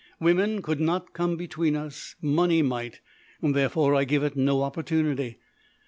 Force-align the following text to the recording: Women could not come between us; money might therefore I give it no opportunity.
Women 0.19 0.63
could 0.63 0.79
not 0.79 1.13
come 1.13 1.37
between 1.37 1.75
us; 1.75 2.15
money 2.23 2.63
might 2.63 3.01
therefore 3.39 3.93
I 3.93 4.03
give 4.03 4.23
it 4.23 4.35
no 4.35 4.63
opportunity. 4.63 5.37